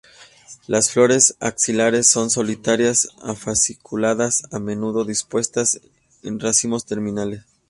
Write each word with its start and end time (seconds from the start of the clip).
Las 0.65 0.89
flores, 0.89 1.35
axilares, 1.39 2.09
son 2.09 2.31
solitarias 2.31 3.09
o 3.21 3.35
fasciculadas, 3.35 4.41
a 4.51 4.57
menudo 4.57 5.05
dispuestas 5.05 5.79
en 6.23 6.39
racimos 6.39 6.85
terminales. 6.87 7.43